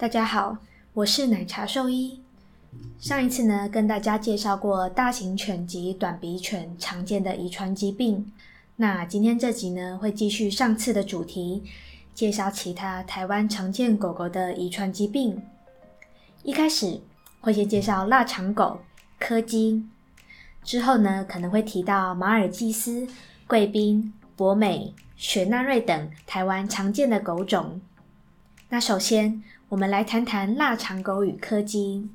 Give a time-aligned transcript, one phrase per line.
[0.00, 0.56] 大家好，
[0.94, 2.20] 我是奶茶兽医。
[3.00, 8.32] 上一次呢，跟大家介绍过大型犬及短鼻犬常见的遗传疾病。
[8.76, 11.64] 那今天这集呢，会继续上次的主题，
[12.14, 15.42] 介绍其他台湾常见狗狗的遗传疾病。
[16.44, 17.00] 一开始
[17.40, 18.78] 会先介绍腊肠狗、
[19.18, 19.84] 柯基，
[20.62, 23.04] 之后呢，可能会提到马尔济斯、
[23.48, 27.80] 贵宾、博美、雪纳瑞等台湾常见的狗种。
[28.70, 32.06] 那首先，我们来谈谈腊肠狗与柯基。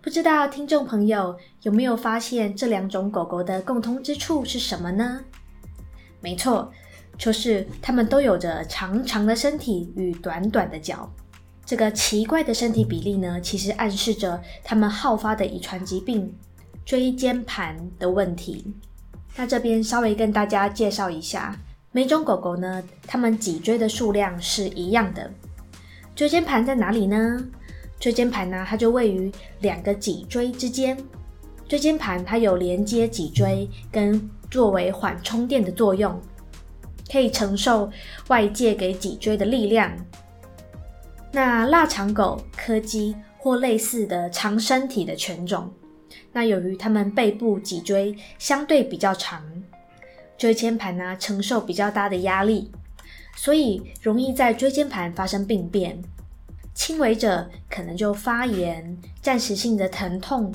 [0.00, 5.20] 不知道听众朋友有没有发现这两种狗狗的共通之处是什么呢？
[6.22, 6.72] 没错，
[7.18, 11.12] 就是它们都有着长长的身体与短短的脚。
[11.66, 16.34] 这个奇怪的身体比例呢，其实暗示着它们好发的遗传疾病——
[16.86, 18.72] 椎间盘的问题。
[19.36, 21.54] 那这边稍微跟大家介绍一下，
[21.92, 25.30] 每种狗狗呢，它们脊椎的数量是一样的。
[26.14, 27.44] 椎间盘在哪里呢？
[27.98, 30.96] 椎间盘呢，它就位于两个脊椎之间。
[31.68, 36.20] 椎间盘它有连接脊椎跟作为缓冲垫的作用，
[37.10, 37.90] 可以承受
[38.28, 39.90] 外界给脊椎的力量。
[41.32, 45.72] 那腊肠狗、柯基或类似的长身体的犬种，
[46.32, 49.42] 那由于它们背部脊椎相对比较长，
[50.38, 52.70] 椎间盘呢承受比较大的压力。
[53.36, 56.02] 所以容易在椎间盘发生病变，
[56.74, 60.52] 轻微者可能就发炎、暂时性的疼痛，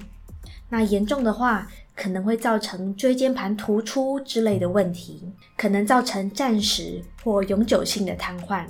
[0.69, 8.65] 那严重的话可能会造成椎间盘突出之类的问题，可能造成暂时或永久性的瘫痪。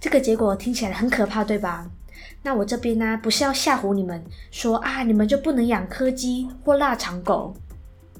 [0.00, 1.90] 这个结果听起来很可怕，对吧？
[2.42, 7.54] 那我这边呢，不是要吓唬你们，说啊，你们就不能养柯基或腊肠狗。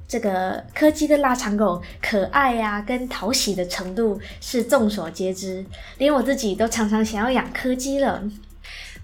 [0.08, 5.64] 这个柯基的腊肠狗可爱呀，跟讨喜的程度是众所皆知，
[5.98, 8.22] 连我自己都常常想要养柯基了。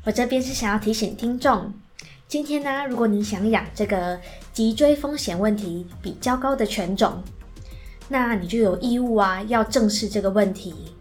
[0.05, 1.73] 我这边是想要提醒听众，
[2.29, 4.21] 今天呢，如果你想养这个
[4.53, 7.23] 脊椎风险问题比较高的犬种，
[8.09, 10.95] 那你就有义务啊，要正视这个问题，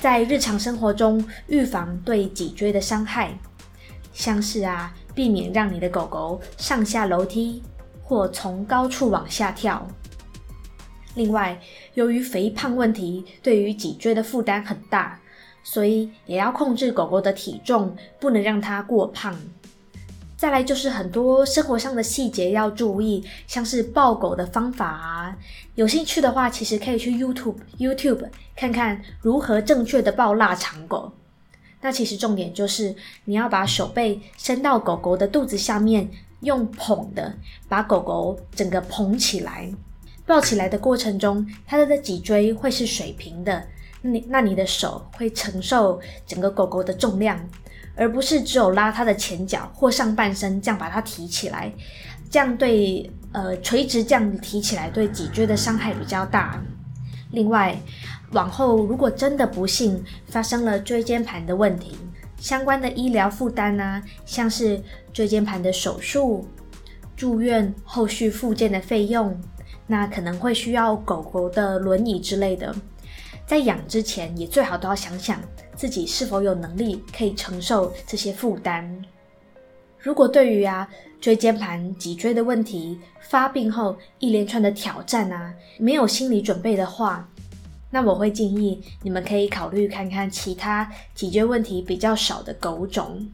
[0.00, 3.38] 在日常生活中预防对脊椎的伤害，
[4.12, 7.62] 像是啊，避免让你的狗狗上下楼梯。
[8.10, 9.86] 或从高处往下跳。
[11.14, 11.56] 另外，
[11.94, 15.20] 由于肥胖问题对于脊椎的负担很大，
[15.62, 19.32] 所以也要控制狗狗的体重，不能让它过胖。
[20.36, 25.36] 再来就是很多生活上的细节要注意，像是抱狗的方法啊。
[25.76, 31.12] 有兴趣的话，其实可以去 YouTube YouTube 看看如何正确的抱腊肠狗。
[31.80, 32.92] 那其实重点就是
[33.26, 36.10] 你要把手背伸到狗狗的肚子下面。
[36.40, 37.34] 用捧的
[37.68, 39.70] 把狗狗整个捧起来，
[40.26, 43.62] 抱起来的过程中，它的脊椎会是水平的。
[44.02, 47.38] 那你那你的手会承受整个狗狗的重量，
[47.94, 51.70] 而不是只有拉它的前脚或上半身这样把它提起来。
[52.30, 56.62] 这样对呃垂直这样提起来对脊椎的伤害比较大。
[57.32, 57.78] 另外，
[58.32, 61.96] 往后如果真的不幸发生了椎间盘的问题。
[62.40, 66.48] 相关的医疗负担呢，像是椎间盘的手术、
[67.14, 69.38] 住院、后续复健的费用，
[69.86, 72.74] 那可能会需要狗狗的轮椅之类的。
[73.46, 75.38] 在养之前，也最好都要想想
[75.76, 79.04] 自己是否有能力可以承受这些负担。
[79.98, 80.88] 如果对于啊
[81.20, 87.28] 椎间盘、脊椎的问题发病后一连串的挑战啊，没有心理准备的话，
[87.90, 93.28] 那我会建议你们可以考虑看看其他解决问题比较少的狗种。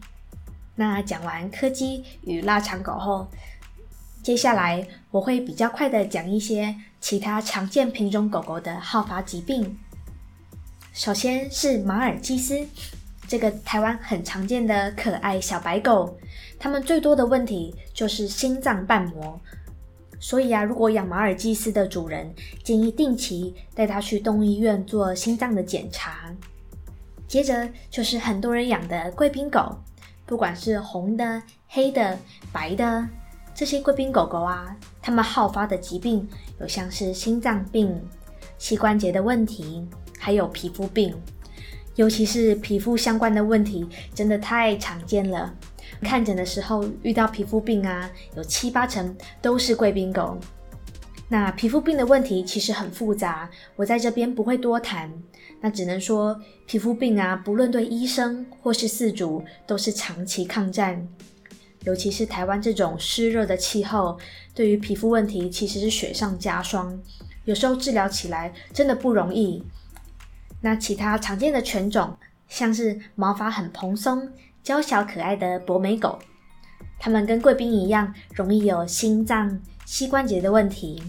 [0.76, 3.26] 那讲完柯基与腊肠狗后，
[4.22, 9.78] 接下来我会比较快的讲一些其他常见品种狗狗的好发疾病。
[10.92, 12.66] 首先是马尔济斯，
[13.28, 16.18] 这个台湾很常见的可爱小白狗，
[16.58, 19.38] 它们最多的问题就是心脏瓣膜。
[20.18, 22.34] 所以啊，如果养马尔济斯的主人，
[22.64, 26.34] 建议定期带它去动物医院做心脏的检查。
[27.28, 29.76] 接着就是很多人养的贵宾狗，
[30.24, 32.18] 不管是红的、黑的、
[32.52, 33.06] 白的，
[33.54, 36.26] 这些贵宾狗狗啊，它们好发的疾病
[36.60, 38.00] 有像是心脏病、
[38.58, 39.86] 膝关节的问题，
[40.18, 41.14] 还有皮肤病，
[41.96, 45.52] 尤其是皮肤相关的问题，真的太常见了。
[46.02, 50.38] 看诊的时候遇到皮肤病啊，有七八成都是贵宾狗。
[51.28, 55.12] 那皮肤病的问题其实很复杂，我在这边不会多谈。
[55.60, 61.08] 那只能说皮肤病啊，不论对医生或是饲主都是长期抗战。
[61.82, 64.18] 尤其是台湾这种湿热的气候，
[64.54, 66.96] 对于皮肤问题其实是雪上加霜，
[67.44, 69.64] 有时候治疗起来真的不容易。
[70.60, 72.16] 那其他常见的犬种，
[72.48, 74.28] 像是毛发很蓬松。
[74.66, 76.18] 娇小可爱的博美狗。
[76.98, 81.00] 它们跟贵宾一样，容易有心脏、膝关节的问题。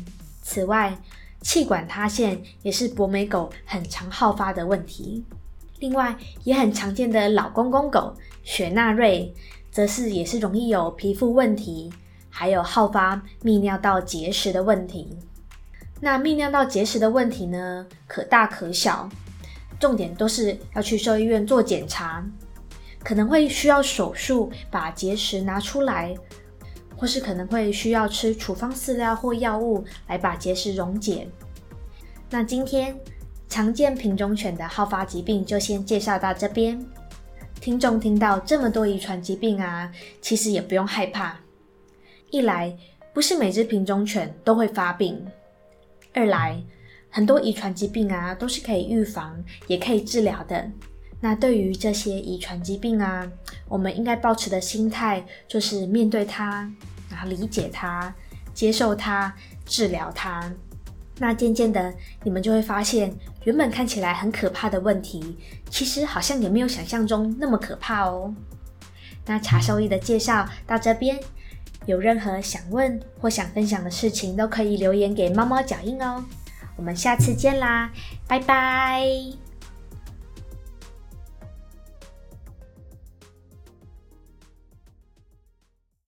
[0.44, 0.96] 此外，
[1.42, 5.26] 气管塌陷也是博美狗很常好发的问题。
[5.80, 8.14] 另外，也很常见的老公公狗
[8.44, 9.34] 雪纳瑞，
[9.72, 11.92] 则是也是容易有皮肤问题，
[12.30, 15.18] 还有好发泌尿道结石的问题。
[16.00, 19.10] 那泌尿道结石的问题呢，可大可小，
[19.80, 22.24] 重点都是要去兽医院做检查，
[23.08, 26.14] 可能会需要手术把结石拿出来，
[26.98, 31.26] 或是可能会需要吃处方饲料或药物来把结石溶解。
[32.30, 32.94] 那今天。
[33.50, 36.78] 常见品种犬的好发疾病就先介绍到这边。
[37.62, 39.90] 听众听到这么多遗传疾病啊，
[40.22, 41.40] 其实也不用害怕。
[42.30, 42.78] 一来，
[43.14, 45.16] 不是每只品种犬都会发病；
[46.14, 46.62] 二来，
[47.10, 50.70] 很多遗传疾病啊都是可以预防，也可以治疗的。
[51.20, 53.28] 那对于这些遗传疾病啊，
[53.68, 56.72] 我们应该保持的心态就是面对它，
[57.10, 58.14] 然后理解它，
[58.54, 59.34] 接受它，
[59.66, 60.52] 治疗它。
[61.20, 61.92] 那渐渐的，
[62.24, 63.12] 你们就会发现，
[63.46, 65.38] 原本看起来很可怕的问题，
[65.72, 68.32] 其实好像也没有想象中那么可怕哦。
[69.26, 71.20] 那茶兽医的介绍到这边，
[71.88, 76.24] 有任何想问或想分享的事情，都可以留言给猫猫脚印哦。
[76.76, 77.92] 我们下次见啦，
[78.28, 79.47] 拜拜。